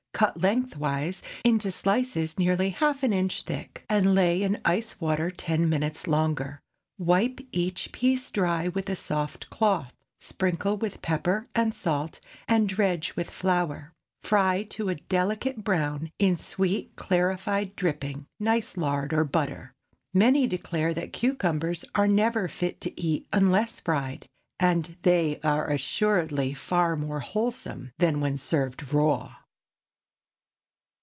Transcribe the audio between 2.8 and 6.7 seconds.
an inch thick, and lay in ice water ten minutes longer.